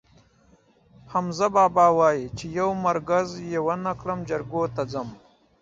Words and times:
حمزه 1.11 1.47
بابا 1.55 1.87
وایي: 1.97 2.25
چې 2.37 2.45
یو 2.59 2.69
مرگز 2.85 3.29
یې 3.51 3.59
ونه 3.65 3.93
کړم، 4.01 4.19
جرګو 4.29 4.63
ته 4.75 4.81
ځم. 4.91 5.09